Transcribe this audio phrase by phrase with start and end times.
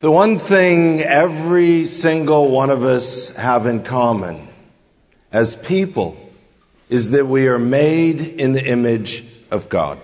[0.00, 4.46] The one thing every single one of us have in common
[5.32, 6.18] as people
[6.90, 9.98] is that we are made in the image of God.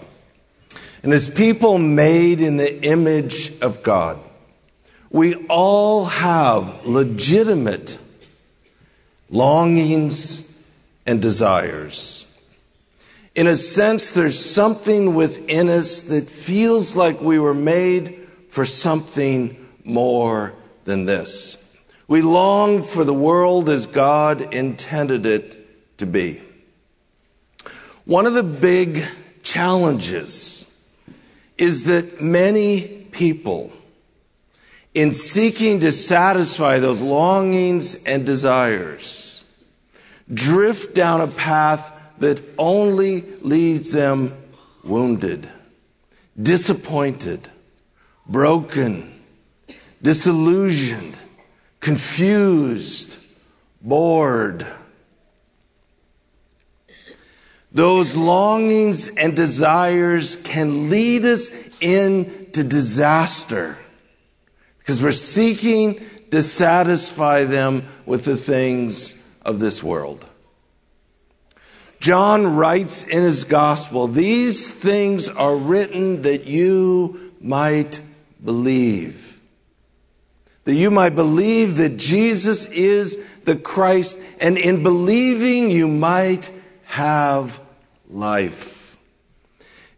[1.02, 4.18] And as people made in the image of God,
[5.10, 7.98] we all have legitimate
[9.28, 10.74] longings
[11.06, 12.48] and desires.
[13.34, 19.58] In a sense, there's something within us that feels like we were made for something
[19.84, 20.54] more
[20.84, 21.76] than this.
[22.08, 26.40] We long for the world as God intended it to be.
[28.04, 29.04] One of the big
[29.42, 30.68] challenges
[31.56, 33.72] is that many people,
[34.94, 39.62] in seeking to satisfy those longings and desires,
[40.32, 44.34] drift down a path that only leaves them
[44.82, 45.48] wounded,
[46.40, 47.48] disappointed,
[48.26, 49.11] broken,
[50.02, 51.18] disillusioned,
[51.80, 53.24] confused,
[53.80, 54.66] bored.
[57.70, 63.76] Those longings and desires can lead us into disaster
[64.78, 66.00] because we're seeking
[66.32, 70.26] to satisfy them with the things of this world.
[72.00, 78.00] John writes in his gospel, These things are written that you might
[78.44, 79.31] believe
[80.64, 86.50] that you might believe that Jesus is the Christ, and in believing you might
[86.84, 87.58] have
[88.08, 88.96] life.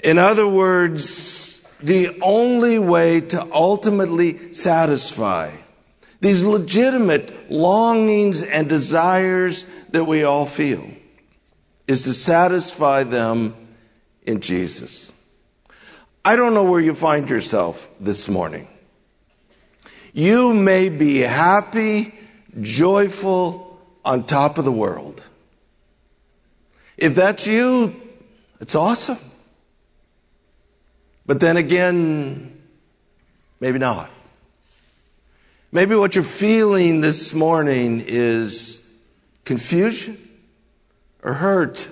[0.00, 5.50] In other words, the only way to ultimately satisfy
[6.20, 10.88] these legitimate longings and desires that we all feel
[11.86, 13.54] is to satisfy them
[14.22, 15.12] in Jesus.
[16.24, 18.66] I don't know where you find yourself this morning.
[20.14, 22.14] You may be happy,
[22.60, 25.20] joyful, on top of the world.
[26.96, 28.00] If that's you,
[28.60, 29.18] it's awesome.
[31.26, 32.62] But then again,
[33.58, 34.08] maybe not.
[35.72, 39.02] Maybe what you're feeling this morning is
[39.44, 40.16] confusion
[41.24, 41.90] or hurt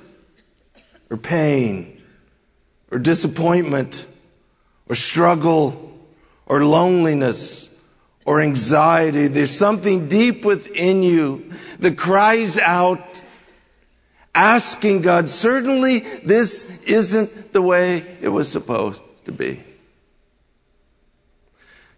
[1.10, 2.00] or pain
[2.92, 4.06] or disappointment
[4.88, 5.98] or struggle
[6.46, 7.71] or loneliness
[8.24, 9.26] or anxiety.
[9.26, 11.50] There's something deep within you
[11.80, 13.22] that cries out,
[14.34, 19.60] asking God, certainly this isn't the way it was supposed to be.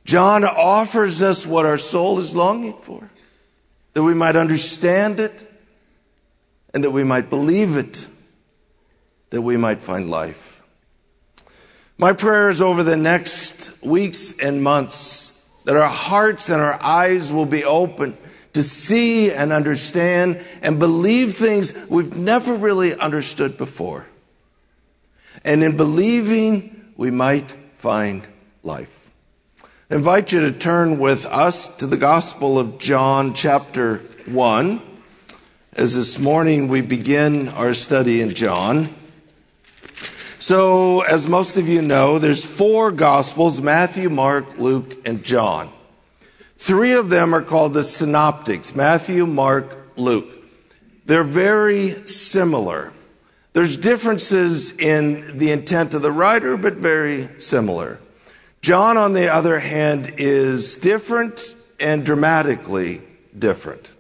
[0.05, 3.11] John offers us what our soul is longing for,
[3.95, 5.47] that we might understand it
[6.75, 8.07] and that we might believe it,
[9.31, 10.63] that we might find life.
[11.97, 15.34] My prayer is over the next weeks and months
[15.65, 18.17] that our hearts and our eyes will be open
[18.53, 24.07] to see and understand and believe things we've never really understood before.
[25.45, 28.27] And in believing, we might find
[28.63, 29.11] life.
[29.91, 34.81] I invite you to turn with us to the Gospel of John, chapter 1,
[35.75, 38.89] as this morning we begin our study in John.
[40.47, 45.71] So, as most of you know, there's four Gospels Matthew, Mark, Luke, and John.
[46.59, 50.29] Three of them are called the Synoptics Matthew, Mark, Luke.
[51.07, 52.93] They're very similar.
[53.55, 57.99] There's differences in the intent of the writer, but very similar.
[58.61, 63.01] John, on the other hand, is different and dramatically
[63.39, 63.94] different.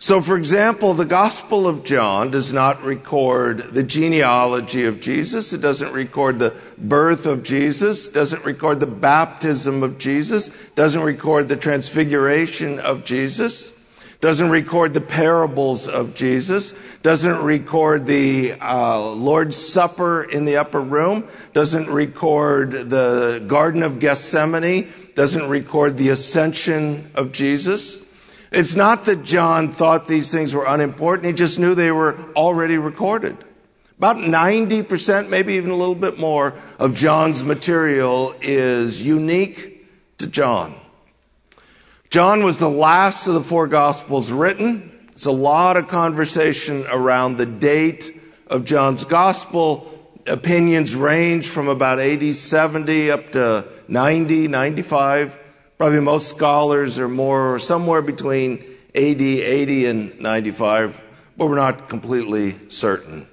[0.00, 5.52] So, for example, the Gospel of John does not record the genealogy of Jesus.
[5.52, 11.48] It doesn't record the birth of Jesus, doesn't record the baptism of Jesus, doesn't record
[11.48, 19.56] the transfiguration of Jesus, doesn't record the parables of Jesus, doesn't record the uh, Lord's
[19.56, 27.10] Supper in the upper room, doesn't record the Garden of Gethsemane, doesn't record the ascension
[27.16, 28.07] of Jesus.
[28.50, 31.26] It's not that John thought these things were unimportant.
[31.26, 33.36] He just knew they were already recorded.
[33.98, 39.86] About 90%, maybe even a little bit more, of John's material is unique
[40.18, 40.74] to John.
[42.10, 45.06] John was the last of the four Gospels written.
[45.12, 49.92] It's a lot of conversation around the date of John's Gospel.
[50.26, 55.37] Opinions range from about 80, 70 up to 90, 95.
[55.78, 58.64] Probably most scholars are more somewhere between
[58.96, 61.00] 80, 80 and 95,
[61.36, 63.28] but we're not completely certain.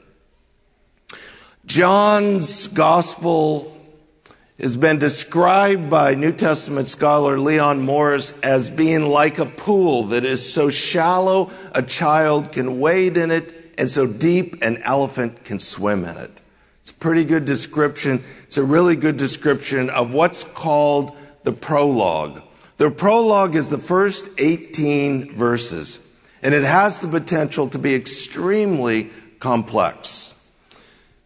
[1.65, 3.75] John's gospel
[4.59, 10.23] has been described by New Testament scholar Leon Morris as being like a pool that
[10.23, 15.57] is so shallow a child can wade in it and so deep an elephant can
[15.57, 16.41] swim in it.
[16.81, 18.21] It's a pretty good description.
[18.43, 22.41] It's a really good description of what's called the prologue.
[22.77, 29.11] The prologue is the first 18 verses, and it has the potential to be extremely
[29.39, 30.53] complex.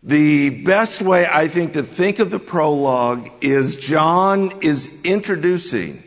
[0.03, 6.03] The best way I think to think of the prologue is John is introducing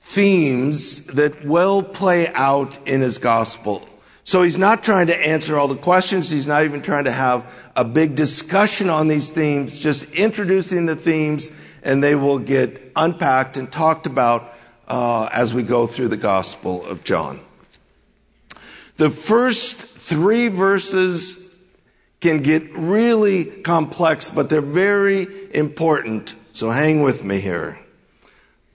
[0.00, 3.88] themes that will play out in his gospel.
[4.24, 6.30] So he's not trying to answer all the questions.
[6.30, 7.46] He's not even trying to have
[7.76, 11.50] a big discussion on these themes, just introducing the themes
[11.82, 14.52] and they will get unpacked and talked about
[14.88, 17.40] uh, as we go through the gospel of John.
[18.96, 21.62] The first three verses
[22.20, 26.34] can get really complex, but they're very important.
[26.52, 27.78] So hang with me here.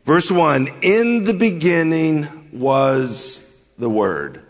[0.06, 4.42] Verse 1 In the beginning was the Word.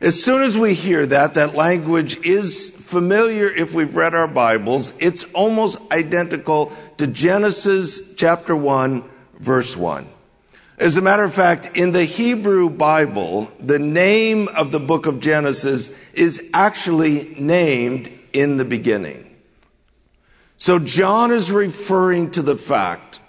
[0.00, 4.96] As soon as we hear that, that language is familiar if we've read our Bibles.
[5.00, 6.66] It's almost identical
[6.98, 9.04] to Genesis chapter 1,
[9.38, 10.06] verse 1.
[10.78, 15.20] As a matter of fact, in the Hebrew Bible, the name of the book of
[15.20, 19.24] Genesis is actually named in the beginning.
[20.56, 23.20] So John is referring to the fact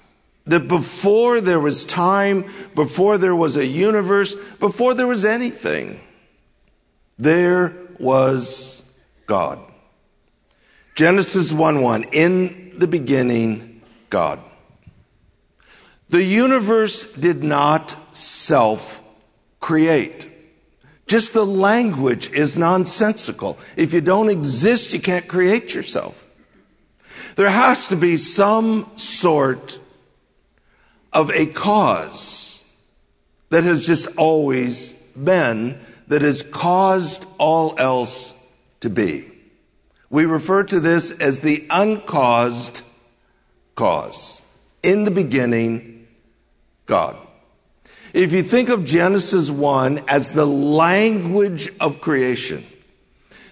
[0.45, 6.00] that before there was time, before there was a universe, before there was anything,
[7.19, 9.60] there was God.
[10.95, 14.39] Genesis 1 1, in the beginning, God.
[16.09, 19.03] The universe did not self
[19.59, 20.27] create.
[21.07, 23.57] Just the language is nonsensical.
[23.75, 26.25] If you don't exist, you can't create yourself.
[27.35, 29.79] There has to be some sort
[31.13, 32.83] of a cause
[33.49, 39.28] that has just always been, that has caused all else to be.
[40.09, 42.81] We refer to this as the uncaused
[43.75, 44.45] cause.
[44.81, 46.07] In the beginning,
[46.85, 47.15] God.
[48.13, 52.63] If you think of Genesis 1 as the language of creation,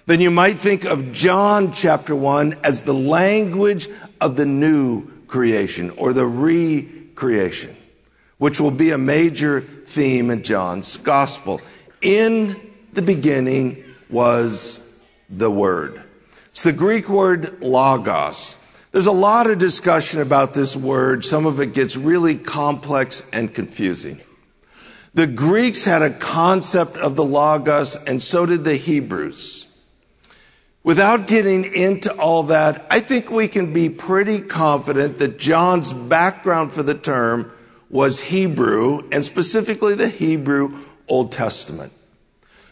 [0.07, 3.87] then you might think of John chapter 1 as the language
[4.19, 7.75] of the new creation or the recreation,
[8.39, 11.61] which will be a major theme in John's gospel.
[12.01, 12.55] In
[12.93, 16.01] the beginning was the Word.
[16.57, 18.57] It's the Greek word logos.
[18.91, 21.23] There's a lot of discussion about this word.
[21.23, 24.19] Some of it gets really complex and confusing.
[25.13, 29.83] The Greeks had a concept of the Logos, and so did the Hebrews.
[30.83, 36.73] Without getting into all that, I think we can be pretty confident that John's background
[36.73, 37.51] for the term
[37.91, 41.93] was Hebrew, and specifically the Hebrew Old Testament.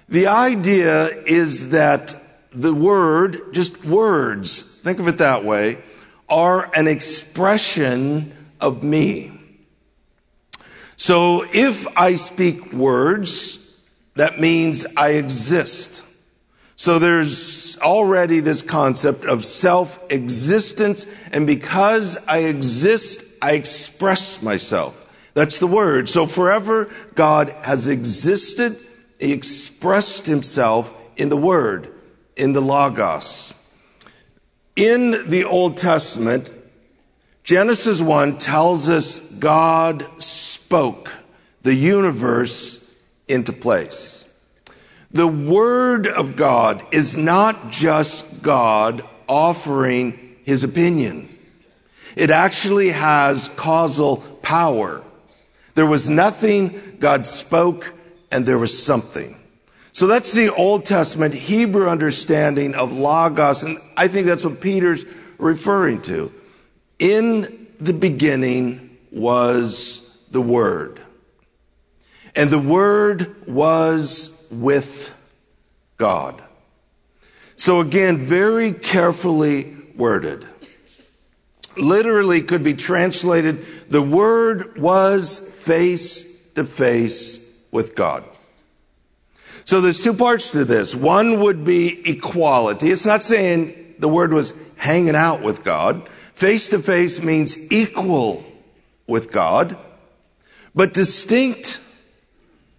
[0.10, 2.25] The idea is that
[2.56, 5.78] the word, just words, think of it that way,
[6.30, 9.32] are an expression of me.
[10.98, 16.04] So if I speak words, that means I exist.
[16.78, 25.02] So there's already this concept of self existence, and because I exist, I express myself.
[25.34, 26.10] That's the word.
[26.10, 28.78] So forever, God has existed.
[29.20, 31.90] He expressed himself in the word,
[32.36, 33.62] in the Logos.
[34.76, 36.52] In the Old Testament,
[37.44, 41.12] Genesis 1 tells us God spoke
[41.62, 44.22] the universe into place.
[45.12, 51.30] The Word of God is not just God offering His opinion.
[52.16, 55.02] It actually has causal power.
[55.76, 57.94] There was nothing, God spoke,
[58.32, 59.36] and there was something.
[59.96, 65.06] So that's the Old Testament Hebrew understanding of Logos, and I think that's what Peter's
[65.38, 66.34] referring to.
[67.00, 71.00] In the beginning was the Word.
[72.36, 75.16] And the Word was with
[75.96, 76.44] God.
[77.56, 80.46] So again, very carefully worded.
[81.78, 88.26] Literally could be translated, the Word was face to face with God.
[89.66, 90.94] So there's two parts to this.
[90.94, 92.92] One would be equality.
[92.92, 96.08] It's not saying the Word was hanging out with God.
[96.36, 98.46] Face to face means equal
[99.08, 99.76] with God,
[100.76, 101.80] but distinct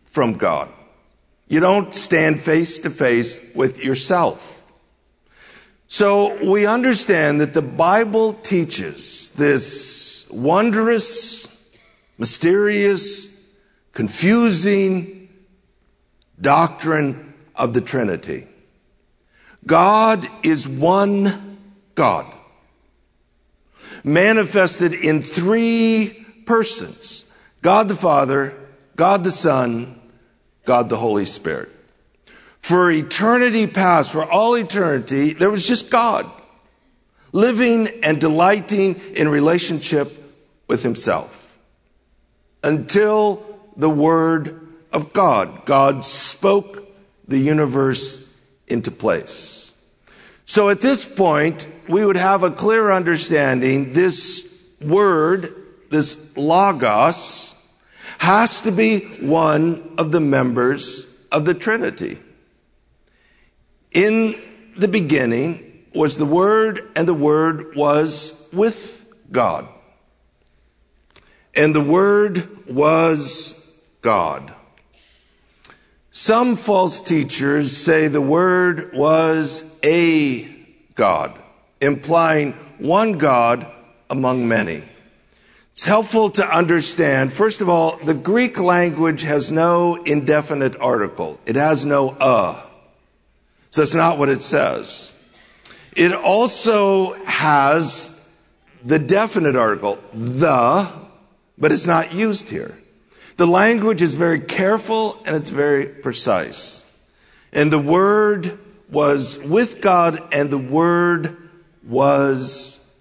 [0.05, 0.69] from God.
[1.49, 4.65] You don't stand face to face with yourself.
[5.89, 11.77] So we understand that the Bible teaches this wondrous,
[12.19, 13.57] mysterious,
[13.93, 15.16] confusing
[16.41, 18.47] doctrine of the Trinity.
[19.67, 21.59] God is one
[21.95, 22.27] God,
[24.05, 28.53] manifested in three persons God the Father,
[28.95, 30.01] God the Son,
[30.65, 31.69] God the Holy Spirit.
[32.61, 36.27] For eternity past, for all eternity, there was just God
[37.33, 40.13] living and delighting in relationship
[40.69, 41.59] with Himself
[42.63, 43.45] until
[43.77, 45.65] the Word of God.
[45.65, 46.87] God spoke
[47.29, 49.67] the universe into place.
[50.45, 55.53] So at this point, we would have a clear understanding this word,
[55.91, 57.53] this logos,
[58.19, 62.19] has to be one of the members of the Trinity.
[63.93, 64.37] In
[64.77, 69.67] the beginning was the Word, and the Word was with God.
[71.55, 74.53] And the Word was God.
[76.17, 80.49] Some false teachers say the Word was a
[80.95, 81.39] God,
[81.83, 83.67] implying one God
[84.09, 84.83] among many.
[85.73, 91.39] It's helpful to understand, first of all, the Greek language has no indefinite article.
[91.45, 92.63] It has no a.
[93.69, 95.31] So that's not what it says.
[95.95, 98.35] It also has
[98.83, 100.91] the definite article, the,
[101.59, 102.75] but it's not used here.
[103.37, 107.07] The language is very careful and it's very precise.
[107.53, 108.59] And the word
[108.91, 111.37] was with God and the word
[111.87, 112.99] was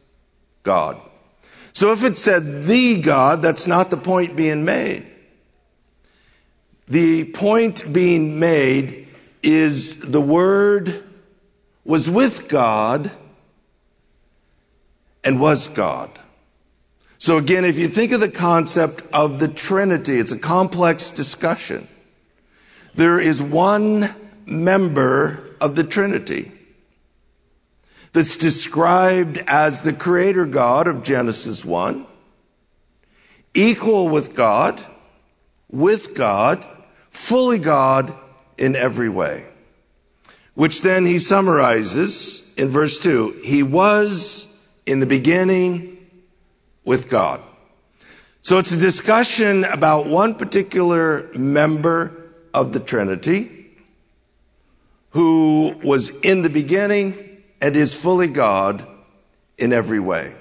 [0.64, 0.98] God.
[1.74, 5.06] So if it said the God, that's not the point being made.
[6.88, 9.08] The point being made
[9.42, 11.04] is the Word
[11.84, 13.12] was with God
[15.24, 16.10] and was God.
[17.26, 21.88] So again, if you think of the concept of the Trinity, it's a complex discussion.
[22.94, 24.06] There is one
[24.46, 26.52] member of the Trinity
[28.14, 32.06] that's described as the creator God of Genesis 1,
[33.56, 34.80] equal with God,
[35.72, 36.64] with God,
[37.10, 38.14] fully God
[38.56, 39.46] in every way.
[40.54, 45.95] Which then he summarizes in verse 2 He was in the beginning
[46.86, 47.42] with God.
[48.42, 52.12] So it's a discussion about one particular member
[52.54, 53.50] of the Trinity
[55.10, 57.16] who was in the beginning
[57.60, 58.86] and is fully God
[59.58, 60.34] in every way.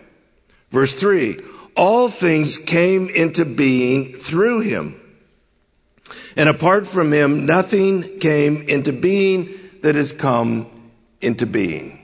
[0.71, 1.39] Verse 3
[1.77, 5.01] All things came into being through him.
[6.37, 9.49] And apart from him, nothing came into being
[9.81, 10.67] that has come
[11.21, 12.04] into being.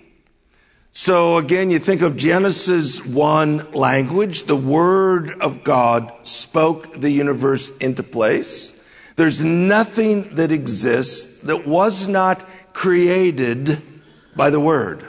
[1.03, 4.43] So again, you think of Genesis 1 language.
[4.43, 8.87] The Word of God spoke the universe into place.
[9.17, 13.81] There's nothing that exists that was not created
[14.37, 15.03] by the word.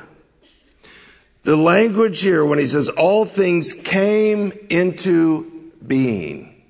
[1.44, 6.64] The language here, when he says all things came into being,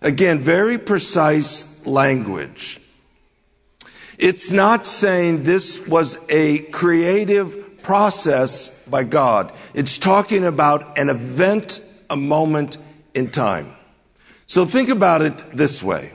[0.00, 2.80] again, very precise language.
[4.18, 9.52] It's not saying this was a creative process by God.
[9.74, 12.76] It's talking about an event, a moment
[13.14, 13.72] in time.
[14.46, 16.12] So think about it this way.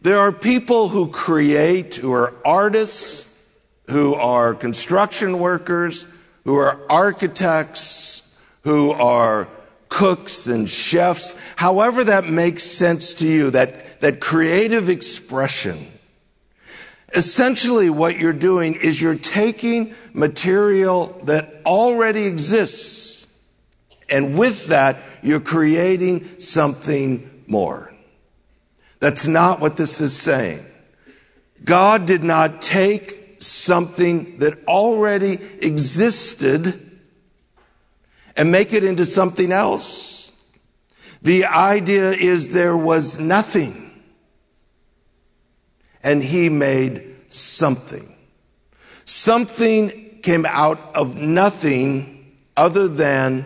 [0.00, 3.48] There are people who create, who are artists,
[3.88, 6.06] who are construction workers,
[6.44, 9.46] who are architects, who are
[9.88, 15.78] cooks and chefs, however that makes sense to you, that, that creative expression.
[17.14, 23.46] Essentially, what you're doing is you're taking material that already exists,
[24.08, 27.92] and with that, you're creating something more.
[28.98, 30.60] That's not what this is saying.
[31.64, 36.80] God did not take something that already existed
[38.36, 40.32] and make it into something else.
[41.20, 43.81] The idea is there was nothing
[46.02, 48.14] and he made something.
[49.04, 53.44] Something came out of nothing other than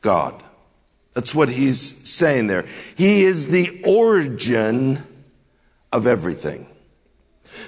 [0.00, 0.42] God.
[1.14, 2.64] That's what he's saying there.
[2.96, 5.02] He is the origin
[5.92, 6.66] of everything.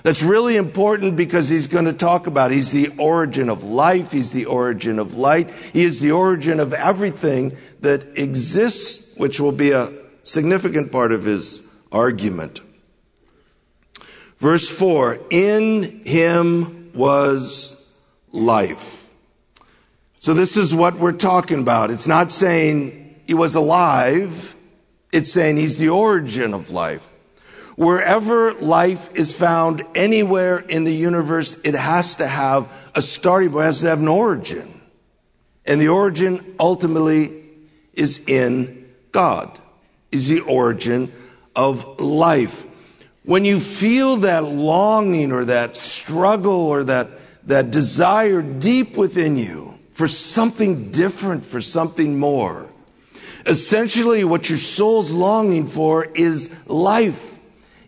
[0.03, 4.33] That's really important because he's going to talk about he's the origin of life, he's
[4.33, 9.73] the origin of light, he is the origin of everything that exists, which will be
[9.73, 9.89] a
[10.23, 12.61] significant part of his argument.
[14.41, 19.09] Verse 4 In him was life.
[20.19, 21.91] So this is what we're talking about.
[21.91, 24.57] It's not saying he was alive.
[25.13, 27.07] It's saying he's the origin of life.
[27.77, 33.63] Wherever life is found anywhere in the universe, it has to have a starting point,
[33.63, 34.69] it has to have an origin.
[35.65, 37.43] And the origin ultimately
[37.95, 39.59] is in God,
[40.13, 41.11] is the origin
[41.57, 42.65] of life.
[43.25, 47.09] When you feel that longing or that struggle or that,
[47.47, 52.67] that desire deep within you for something different, for something more,
[53.45, 57.39] essentially what your soul's longing for is life.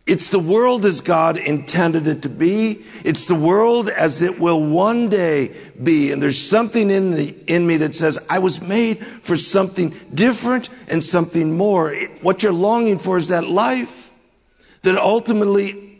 [0.04, 2.84] It's the world as God intended it to be.
[3.04, 6.10] It's the world as it will one day be.
[6.10, 10.70] And there's something in, the, in me that says, I was made for something different
[10.88, 11.92] and something more.
[11.92, 14.01] It, what you're longing for is that life
[14.82, 15.98] that ultimately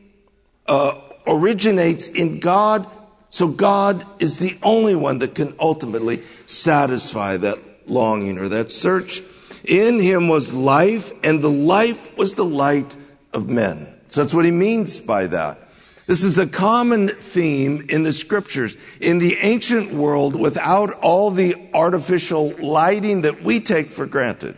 [0.67, 2.87] uh, originates in God.
[3.31, 9.23] So God is the only one that can ultimately satisfy that longing or that search.
[9.65, 12.97] In him was life, and the life was the light
[13.33, 13.87] of men.
[14.09, 15.59] So that's what he means by that.
[16.07, 18.77] This is a common theme in the scriptures.
[19.01, 24.57] In the ancient world, without all the artificial lighting that we take for granted,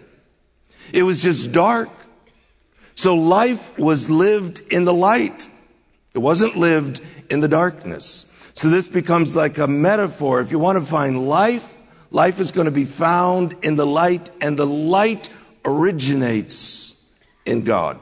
[0.93, 1.91] it was just dark.
[2.95, 5.49] So life was lived in the light.
[6.15, 8.31] It wasn't lived in the darkness.
[8.55, 10.41] So this becomes like a metaphor.
[10.41, 11.77] If you want to find life,
[12.11, 15.29] life is going to be found in the light, and the light
[15.65, 17.99] originates in God.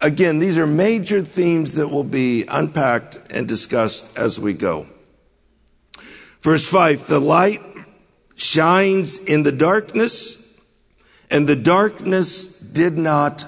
[0.00, 4.86] Again, these are major themes that will be unpacked and discussed as we go.
[6.42, 7.60] Verse 5 The light
[8.36, 10.58] shines in the darkness,
[11.30, 13.44] and the darkness did not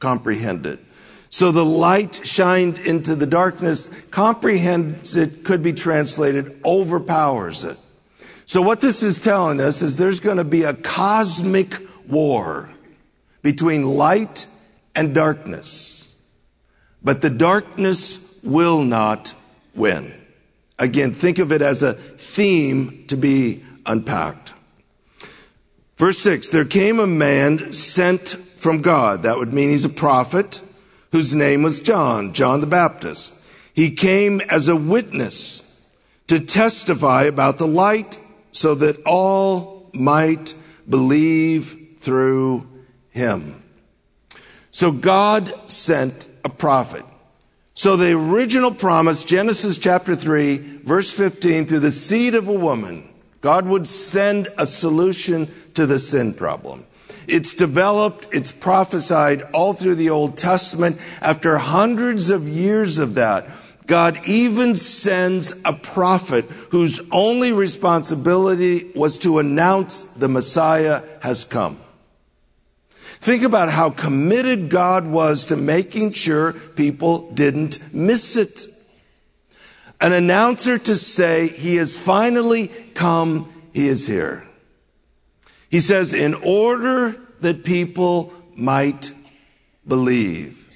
[0.00, 0.80] comprehend it.
[1.28, 7.78] So the light shined into the darkness, comprehends it, could be translated, overpowers it.
[8.46, 11.72] So what this is telling us is there's going to be a cosmic
[12.08, 12.68] war
[13.42, 14.46] between light
[14.96, 16.20] and darkness.
[17.00, 19.32] But the darkness will not
[19.74, 20.12] win.
[20.80, 24.52] Again, think of it as a theme to be unpacked.
[25.96, 29.22] Verse 6 There came a man sent from God.
[29.22, 30.62] That would mean he's a prophet
[31.12, 33.50] whose name was John, John the Baptist.
[33.74, 35.96] He came as a witness
[36.28, 38.20] to testify about the light
[38.52, 40.54] so that all might
[40.88, 42.68] believe through
[43.10, 43.62] him.
[44.70, 47.04] So God sent a prophet.
[47.74, 53.08] So the original promise, Genesis chapter 3, verse 15, through the seed of a woman,
[53.40, 56.84] God would send a solution to the sin problem.
[57.30, 61.00] It's developed, it's prophesied all through the Old Testament.
[61.22, 63.46] After hundreds of years of that,
[63.86, 71.78] God even sends a prophet whose only responsibility was to announce the Messiah has come.
[73.20, 78.66] Think about how committed God was to making sure people didn't miss it.
[80.00, 84.46] An announcer to say, He has finally come, He is here.
[85.70, 89.12] He says, in order that people might
[89.86, 90.68] believe.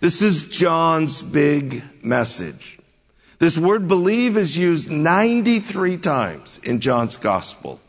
[0.00, 2.78] This is John's big message.
[3.38, 7.80] This word believe is used 93 times in John's gospel.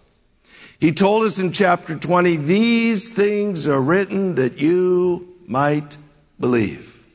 [0.79, 5.97] He told us in chapter 20, these things are written that you might
[6.39, 7.05] believe.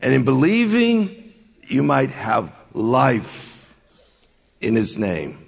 [0.00, 3.74] And in believing, you might have life
[4.60, 5.38] in his name.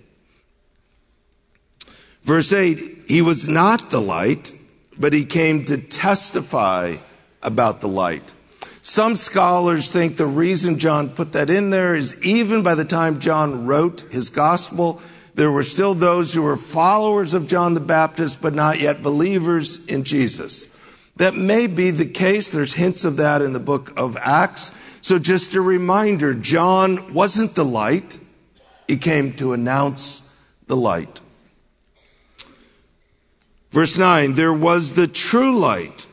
[2.30, 4.54] Verse 8, he was not the light,
[4.96, 6.94] but he came to testify
[7.42, 8.32] about the light.
[8.82, 13.18] Some scholars think the reason John put that in there is even by the time
[13.18, 15.02] John wrote his gospel,
[15.34, 19.84] there were still those who were followers of John the Baptist, but not yet believers
[19.88, 20.80] in Jesus.
[21.16, 22.50] That may be the case.
[22.50, 25.00] There's hints of that in the book of Acts.
[25.02, 28.20] So just a reminder, John wasn't the light.
[28.86, 31.19] He came to announce the light.
[33.70, 36.06] Verse 9, there was the true light,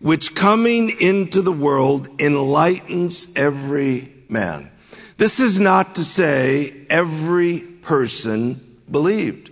[0.00, 4.70] which coming into the world enlightens every man.
[5.16, 9.50] This is not to say every person believed.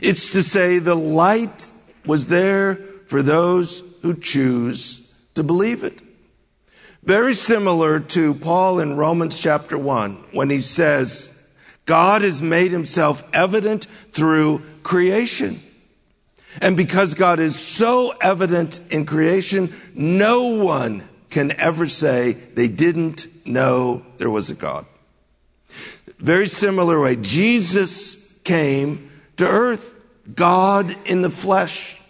[0.00, 1.70] It's to say the light
[2.06, 6.00] was there for those who choose to believe it.
[7.02, 11.52] Very similar to Paul in Romans chapter 1 when he says,
[11.84, 15.58] God has made himself evident through creation.
[16.60, 23.26] And because God is so evident in creation, no one can ever say they didn't
[23.46, 24.84] know there was a God.
[26.18, 27.16] Very similar way.
[27.16, 29.96] Jesus came to earth,
[30.34, 32.00] God in the flesh,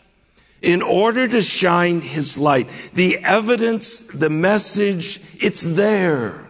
[0.60, 2.68] in order to shine his light.
[2.94, 6.44] The evidence, the message, it's there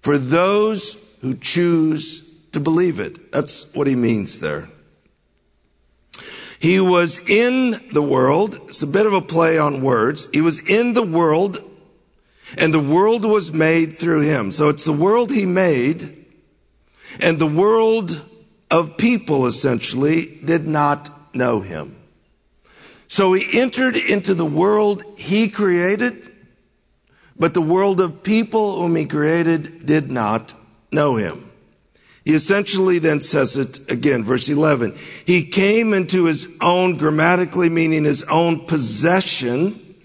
[0.00, 3.32] for those who choose to believe it.
[3.32, 4.68] That's what he means there.
[6.58, 8.58] He was in the world.
[8.68, 10.28] It's a bit of a play on words.
[10.32, 11.62] He was in the world
[12.56, 14.52] and the world was made through him.
[14.52, 16.16] So it's the world he made
[17.20, 18.24] and the world
[18.70, 21.96] of people essentially did not know him.
[23.06, 26.30] So he entered into the world he created,
[27.38, 30.52] but the world of people whom he created did not
[30.92, 31.47] know him.
[32.28, 34.94] He essentially then says it again, verse 11.
[35.24, 39.96] He came into his own, grammatically meaning his own possession,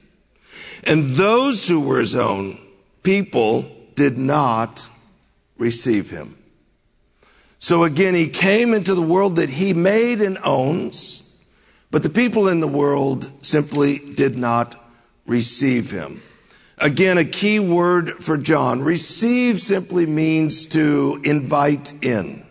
[0.86, 2.58] and those who were his own
[3.04, 4.88] people did not
[5.58, 6.38] receive him.
[7.60, 11.46] So again, he came into the world that he made and owns,
[11.92, 14.82] but the people in the world simply did not
[15.26, 16.22] receive him.
[16.78, 18.82] Again, a key word for John.
[18.82, 22.46] Receive simply means to invite in.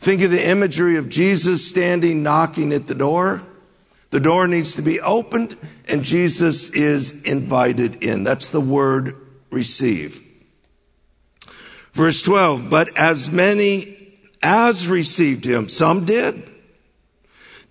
[0.00, 3.42] Think of the imagery of Jesus standing knocking at the door.
[4.10, 5.56] The door needs to be opened
[5.88, 8.24] and Jesus is invited in.
[8.24, 9.16] That's the word
[9.50, 10.26] receive.
[11.92, 13.96] Verse 12, but as many
[14.42, 16.42] as received him, some did.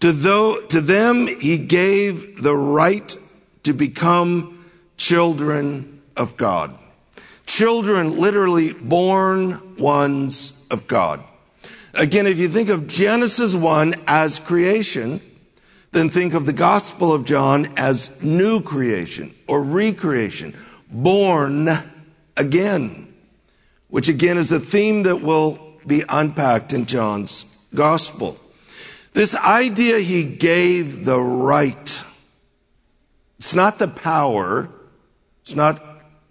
[0.01, 3.17] To, though, to them he gave the right
[3.63, 4.58] to become
[4.99, 6.77] children of God.
[7.47, 11.23] Children, literally born ones of God.
[11.95, 15.19] Again, if you think of Genesis 1 as creation,
[15.91, 20.55] then think of the Gospel of John as new creation or recreation,
[20.91, 21.67] born
[22.37, 23.11] again,
[23.87, 25.57] which again is a theme that will
[25.87, 28.37] be unpacked in John's Gospel.
[29.13, 32.03] This idea he gave the right.
[33.39, 34.69] It's not the power,
[35.49, 35.81] it's not,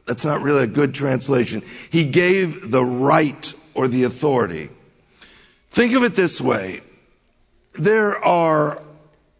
[0.07, 1.61] that's not really a good translation.
[1.91, 4.69] He gave the right or the authority.
[5.71, 6.83] Think of it this way.
[7.73, 8.81] There are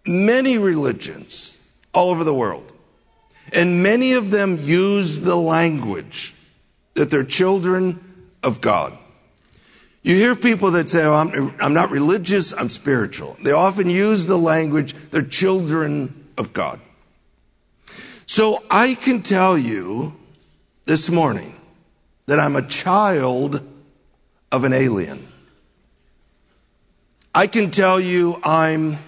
[0.05, 2.73] many religions all over the world,
[3.53, 6.35] and many of them use the language
[6.95, 8.99] that they're children of God.
[10.03, 13.37] You hear people that say, oh, I'm, I'm not religious, I'm spiritual.
[13.45, 16.81] They often use the language, they're children of God.
[18.29, 20.15] So I can tell you
[20.85, 21.55] this morning
[22.27, 23.67] that I'm a child
[24.53, 25.27] of an alien.
[27.35, 28.99] I can tell you I'm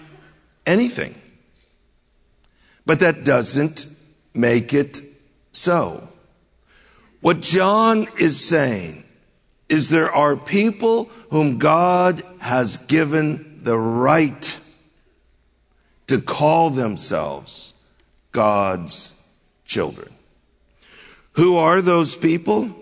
[0.65, 1.13] anything.
[2.87, 3.85] But that doesn't
[4.33, 4.99] make it
[5.51, 6.01] so.
[7.21, 9.03] What John is saying
[9.69, 14.59] is there are people whom God has given the right
[16.07, 17.70] to call themselves
[18.31, 19.33] God's
[19.65, 20.11] children.
[21.33, 22.75] Who are those people?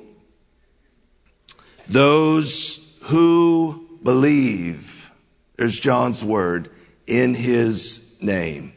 [1.88, 5.12] Those who believe,
[5.58, 6.70] there's John's word,
[7.08, 8.74] in his name.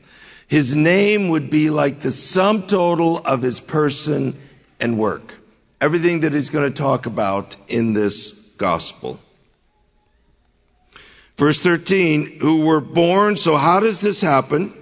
[0.48, 4.34] His name would be like the sum total of his person
[4.80, 5.34] and work.
[5.80, 9.18] Everything that he's going to talk about in this gospel.
[11.36, 14.72] Verse 13, who were born, so how does this happen?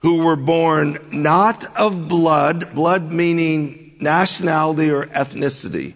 [0.00, 5.94] Who were born not of blood, blood meaning nationality or ethnicity.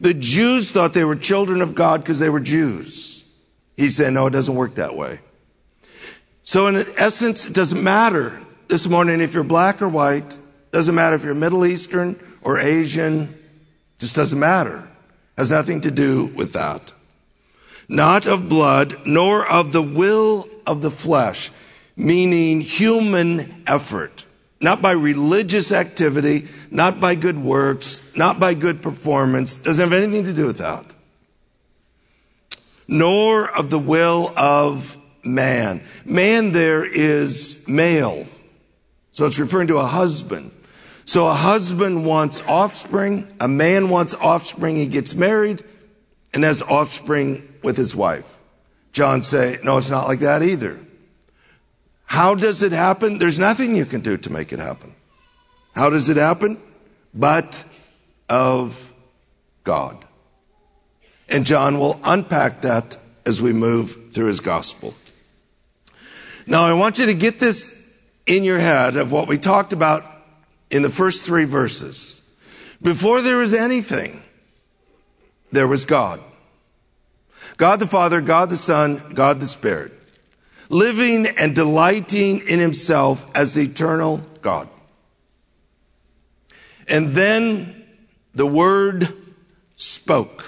[0.00, 3.34] The Jews thought they were children of God because they were Jews.
[3.76, 5.20] He said, no, it doesn't work that way.
[6.42, 10.36] So in essence, it doesn't matter this morning if you're black or white,
[10.72, 13.34] doesn't matter if you're Middle Eastern or Asian,
[13.98, 14.86] just doesn't matter.
[15.36, 16.92] Has nothing to do with that.
[17.88, 21.50] Not of blood, nor of the will of the flesh
[22.00, 24.24] meaning human effort,
[24.60, 30.24] not by religious activity, not by good works, not by good performance, doesn't have anything
[30.24, 30.84] to do with that.
[32.88, 35.82] Nor of the will of man.
[36.04, 38.26] Man there is male.
[39.10, 40.52] So it's referring to a husband.
[41.04, 45.62] So a husband wants offspring, a man wants offspring, he gets married
[46.32, 48.38] and has offspring with his wife.
[48.92, 50.78] John say, no, it's not like that either.
[52.10, 53.18] How does it happen?
[53.18, 54.96] There's nothing you can do to make it happen.
[55.76, 56.60] How does it happen?
[57.14, 57.64] But
[58.28, 58.92] of
[59.62, 59.96] God.
[61.28, 64.92] And John will unpack that as we move through his gospel.
[66.48, 67.96] Now, I want you to get this
[68.26, 70.02] in your head of what we talked about
[70.68, 72.36] in the first three verses.
[72.82, 74.20] Before there was anything,
[75.52, 76.18] there was God.
[77.56, 79.92] God the Father, God the Son, God the Spirit,
[80.70, 84.68] living and delighting in himself as eternal God.
[86.88, 87.84] And then
[88.34, 89.08] the Word
[89.76, 90.44] spoke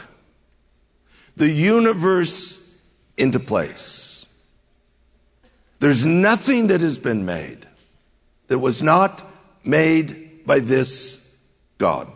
[1.37, 2.87] the universe
[3.19, 4.27] into place.
[5.81, 7.67] There's nothing that has been made
[8.47, 9.23] that was not
[9.65, 11.45] made by this
[11.79, 12.07] God.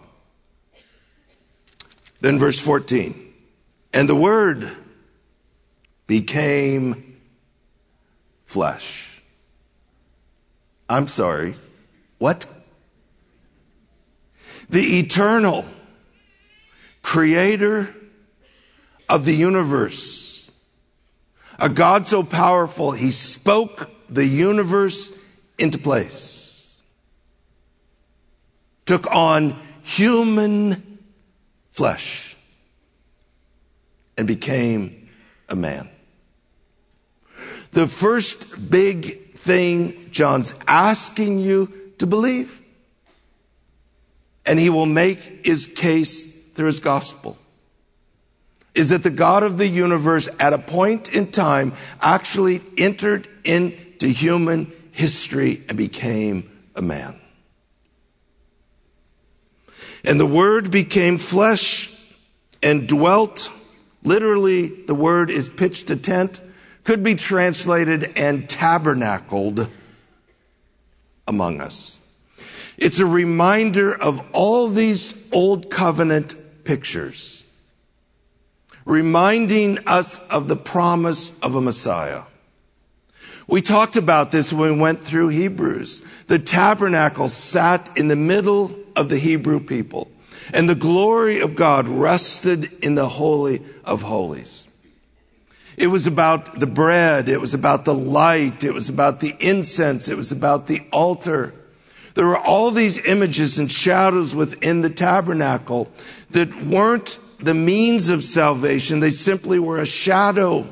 [2.21, 3.35] Then verse 14.
[3.92, 4.71] And the Word
[6.07, 7.06] became
[8.57, 9.21] flesh.
[10.88, 11.57] I'm sorry.
[12.16, 12.47] What?
[14.71, 15.66] The eternal
[17.03, 17.95] creator
[19.11, 20.51] of the universe,
[21.59, 26.81] a God so powerful, he spoke the universe into place,
[28.87, 30.99] took on human
[31.73, 32.35] flesh,
[34.16, 35.11] and became
[35.51, 35.90] a man.
[37.77, 42.62] The first big thing John's asking you to believe
[44.47, 47.37] and he will make his case through his gospel.
[48.75, 54.09] Is that the God of the universe at a point in time actually entered into
[54.09, 57.15] human history and became a man.
[60.03, 61.95] And the word became flesh
[62.62, 63.53] and dwelt.
[64.03, 66.41] Literally, the word is pitched a tent,
[66.87, 69.68] could be translated and tabernacled
[71.27, 72.01] among us.
[72.79, 77.61] It's a reminder of all these old covenant pictures,
[78.85, 82.22] reminding us of the promise of a Messiah.
[83.49, 86.25] We talked about this when we went through Hebrews.
[86.29, 90.09] The tabernacle sat in the middle of the Hebrew people,
[90.55, 94.65] and the glory of God rested in the Holy of Holies.
[95.77, 100.09] It was about the bread, it was about the light, it was about the incense,
[100.09, 101.53] it was about the altar.
[102.15, 105.91] There were all these images and shadows within the tabernacle
[106.31, 109.01] that weren't the means of salvation.
[109.01, 110.67] They simply were a shadow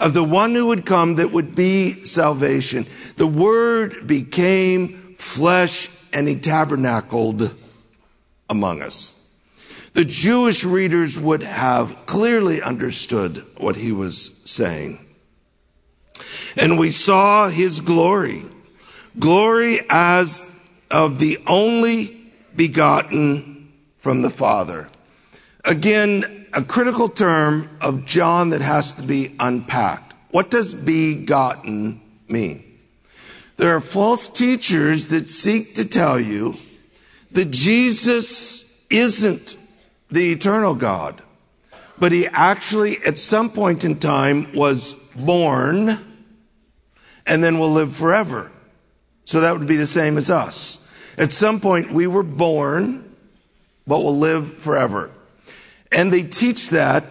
[0.00, 2.84] of the one who would come that would be salvation.
[3.16, 7.54] The word became flesh and he tabernacled
[8.50, 9.17] among us.
[9.98, 15.04] The Jewish readers would have clearly understood what he was saying.
[16.56, 18.42] And we saw his glory
[19.18, 20.56] Glory as
[20.88, 22.16] of the only
[22.54, 24.88] begotten from the Father.
[25.64, 30.14] Again, a critical term of John that has to be unpacked.
[30.30, 32.62] What does begotten mean?
[33.56, 36.56] There are false teachers that seek to tell you
[37.32, 39.57] that Jesus isn't
[40.10, 41.22] the eternal God,
[41.98, 45.98] but he actually at some point in time was born
[47.26, 48.50] and then will live forever.
[49.24, 50.84] So that would be the same as us.
[51.18, 53.14] At some point, we were born,
[53.86, 55.10] but will live forever.
[55.92, 57.04] And they teach that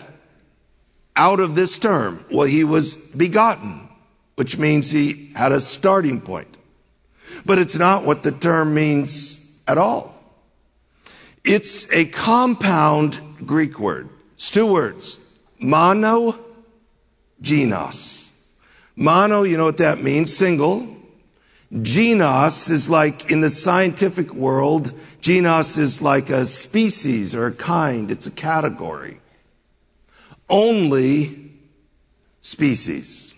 [1.16, 2.26] out of this term.
[2.32, 3.90] Well, he was begotten,
[4.36, 6.58] which means he had a starting point.
[7.46, 10.17] But it's not what the term means at all.
[11.48, 14.10] It's a compound Greek word.
[14.34, 15.42] It's two words.
[15.62, 16.36] Mono,
[17.42, 18.44] genos.
[18.98, 20.36] Mono, you know what that means?
[20.36, 20.86] Single.
[21.72, 28.12] Genos is like in the scientific world, genus is like a species or a kind,
[28.12, 29.18] it's a category.
[30.50, 31.52] Only
[32.42, 33.36] species.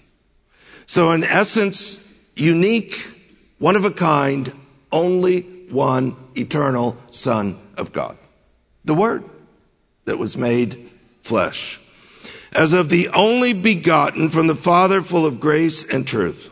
[0.87, 3.13] So, in essence, unique,
[3.59, 4.51] one of a kind,
[4.91, 8.17] only one eternal Son of God.
[8.85, 9.23] The Word
[10.05, 10.89] that was made
[11.21, 11.79] flesh.
[12.51, 16.51] As of the only begotten from the Father, full of grace and truth.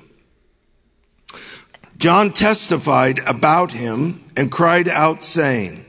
[1.98, 5.84] John testified about him and cried out, saying,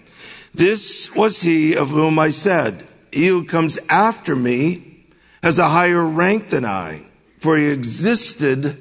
[0.55, 5.05] This was he of whom I said, He who comes after me
[5.43, 7.03] has a higher rank than I,
[7.39, 8.77] for he existed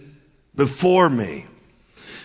[0.56, 1.46] before me.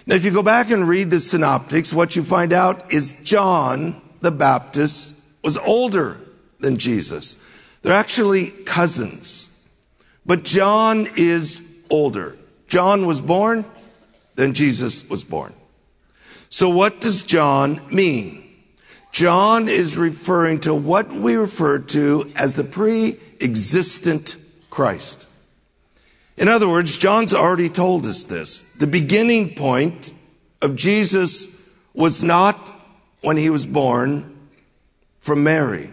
[0.07, 4.01] Now, if you go back and read the synoptics, what you find out is John
[4.23, 6.17] the Baptist was older
[6.61, 7.45] than Jesus.
[7.83, 9.71] They're actually cousins.
[10.25, 12.37] But John is older.
[12.69, 13.65] John was born
[14.35, 15.53] then Jesus was born.
[16.49, 18.39] So what does John mean?
[19.11, 24.37] John is referring to what we refer to as the pre-existent
[24.71, 25.29] Christ.
[26.37, 28.75] In other words, John's already told us this.
[28.75, 30.15] The beginning point
[30.63, 32.52] of Jesus was not
[33.23, 34.49] when he was born
[35.21, 35.91] from Mary.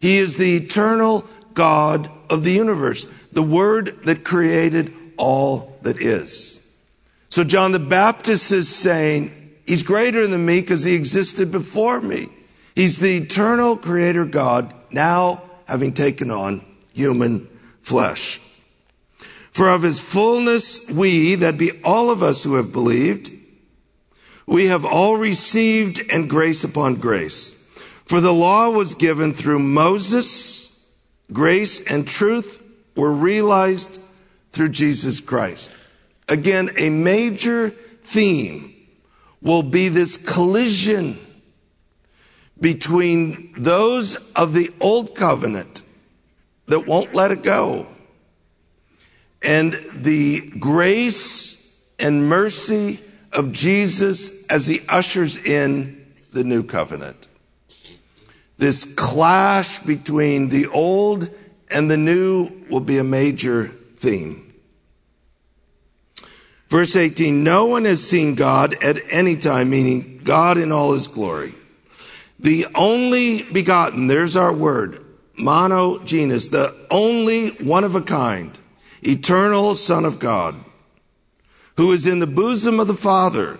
[0.00, 1.24] He is the eternal
[1.54, 6.82] God of the universe, the Word that created all that is.
[7.28, 12.28] So John the Baptist is saying, He's greater than me because He existed before me.
[12.74, 17.46] He's the eternal creator God, now having taken on human
[17.82, 18.40] flesh.
[19.52, 23.31] For of his fullness, we, that be all of us who have believed,
[24.46, 27.58] we have all received and grace upon grace.
[28.04, 30.98] For the law was given through Moses,
[31.32, 32.62] grace and truth
[32.96, 34.00] were realized
[34.52, 35.72] through Jesus Christ.
[36.28, 38.74] Again, a major theme
[39.40, 41.16] will be this collision
[42.60, 45.82] between those of the old covenant
[46.66, 47.86] that won't let it go
[49.42, 53.00] and the grace and mercy
[53.32, 57.28] of Jesus as he ushers in the new covenant.
[58.58, 61.28] This clash between the old
[61.70, 64.52] and the new will be a major theme.
[66.68, 71.06] Verse 18 No one has seen God at any time, meaning God in all his
[71.06, 71.54] glory.
[72.40, 75.04] The only begotten, there's our word,
[75.38, 78.58] monogenes, the only one of a kind,
[79.02, 80.54] eternal Son of God,
[81.76, 83.58] who is in the bosom of the Father,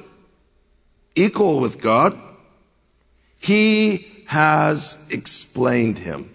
[1.15, 2.19] equal with God,
[3.39, 6.31] he has explained him.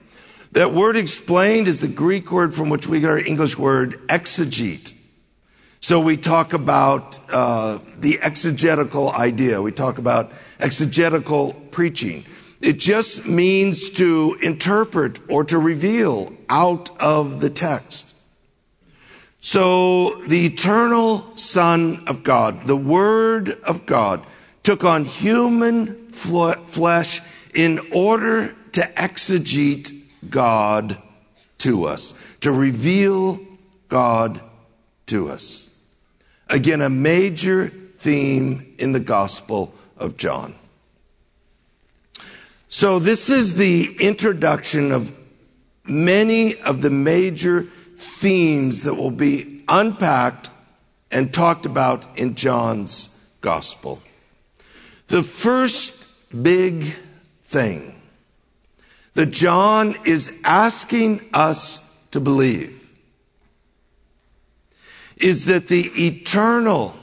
[0.52, 4.94] That word explained is the Greek word from which we get our English word exegete.
[5.80, 9.62] So we talk about uh, the exegetical idea.
[9.62, 12.24] We talk about exegetical preaching.
[12.60, 18.17] It just means to interpret or to reveal out of the text.
[19.50, 24.26] So the eternal Son of God, the Word of God,
[24.62, 27.22] took on human flesh
[27.54, 29.94] in order to exegete
[30.30, 30.98] God
[31.60, 33.40] to us, to reveal
[33.88, 34.42] God
[35.06, 35.82] to us.
[36.50, 40.56] Again, a major theme in the Gospel of John.
[42.68, 45.18] So, this is the introduction of
[45.86, 47.66] many of the major
[47.98, 50.50] themes that will be unpacked
[51.12, 54.02] and talked about in John's Gospel.
[55.08, 56.84] The first big
[57.44, 58.00] thing
[59.14, 62.94] that John is asking us to believe
[65.18, 66.96] is that the eternal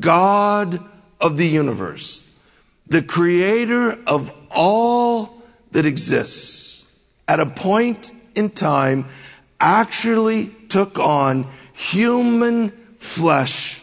[0.00, 0.80] God
[1.20, 2.44] of the universe,
[2.88, 9.04] the creator of all that exists, at a point in time
[9.60, 13.82] actually took on human flesh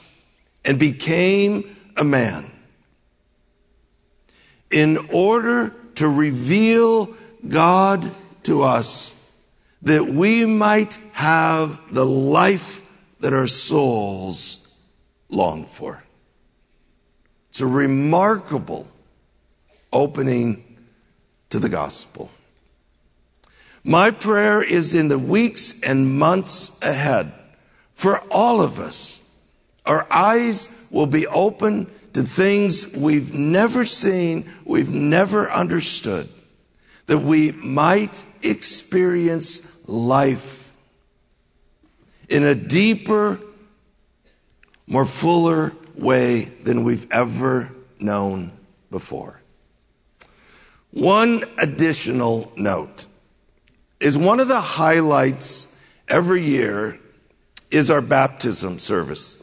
[0.65, 2.49] and became a man
[4.71, 7.13] in order to reveal
[7.47, 8.09] God
[8.43, 9.47] to us
[9.83, 12.81] that we might have the life
[13.19, 14.81] that our souls
[15.29, 16.03] long for.
[17.49, 18.88] It's a remarkable
[19.91, 20.77] opening
[21.49, 22.31] to the gospel.
[23.83, 27.31] My prayer is in the weeks and months ahead
[27.93, 29.41] for all of us.
[29.85, 36.29] Our eyes will be open to things we've never seen, we've never understood,
[37.07, 40.75] that we might experience life
[42.29, 43.39] in a deeper,
[44.87, 47.69] more fuller way than we've ever
[47.99, 48.51] known
[48.89, 49.41] before.
[50.91, 53.07] One additional note
[54.03, 56.99] is one of the highlights every year
[57.71, 59.39] is our baptism service.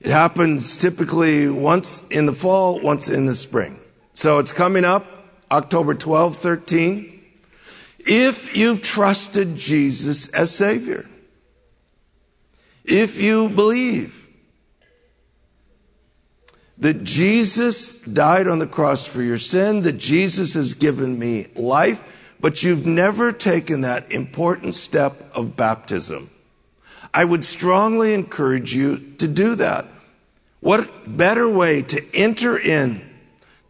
[0.00, 3.76] It happens typically once in the fall, once in the spring.
[4.12, 5.04] So it's coming up
[5.50, 7.20] October 12, 13.
[7.98, 11.04] If you've trusted Jesus as Savior,
[12.84, 14.28] if you believe
[16.78, 22.06] that Jesus died on the cross for your sin, that Jesus has given me life,
[22.40, 26.28] but you've never taken that important step of baptism.
[27.12, 29.84] I would strongly encourage you to do that.
[30.60, 33.02] What better way to enter in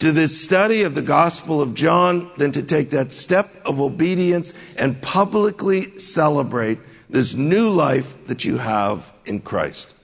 [0.00, 4.54] to this study of the Gospel of John than to take that step of obedience
[4.76, 6.78] and publicly celebrate
[7.10, 9.94] this new life that you have in Christ.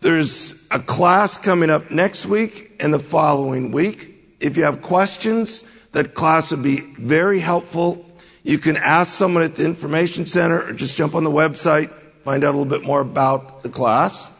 [0.00, 4.36] There's a class coming up next week and the following week.
[4.40, 8.04] If you have questions, that class would be very helpful.
[8.42, 11.90] You can ask someone at the Information Center or just jump on the website,
[12.24, 14.36] find out a little bit more about the class.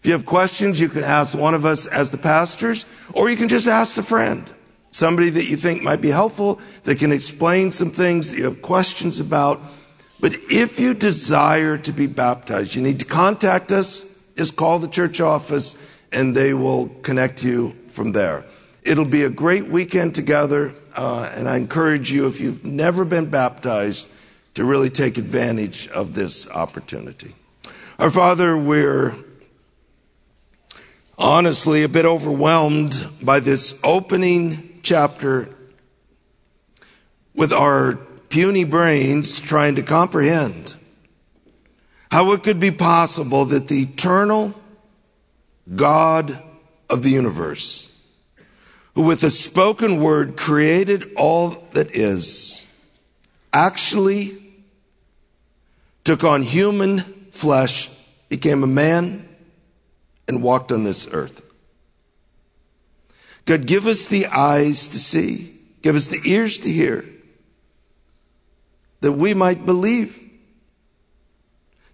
[0.00, 3.36] If you have questions, you can ask one of us as the pastors, or you
[3.36, 4.50] can just ask a friend.
[4.92, 8.62] somebody that you think might be helpful, that can explain some things that you have
[8.62, 9.60] questions about.
[10.20, 14.30] But if you desire to be baptized, you need to contact us.
[14.36, 18.44] Just call the church office and they will connect you from there.
[18.82, 23.30] It'll be a great weekend together, uh, and I encourage you, if you've never been
[23.30, 24.10] baptized,
[24.54, 27.34] to really take advantage of this opportunity.
[27.98, 29.14] Our Father, we're
[31.16, 35.48] honestly a bit overwhelmed by this opening chapter
[37.34, 37.96] with our
[38.28, 40.74] puny brains trying to comprehend
[42.10, 44.54] how it could be possible that the eternal
[45.74, 46.36] God
[46.90, 47.91] of the universe,
[48.94, 52.68] who with a spoken word created all that is,
[53.52, 54.32] actually
[56.04, 57.88] took on human flesh,
[58.28, 59.26] became a man,
[60.28, 61.40] and walked on this earth.
[63.44, 65.50] God, give us the eyes to see,
[65.82, 67.04] give us the ears to hear,
[69.00, 70.18] that we might believe,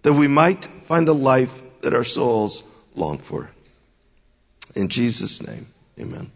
[0.03, 3.49] that we might find the life that our souls long for.
[4.75, 5.65] In Jesus' name,
[5.99, 6.31] amen.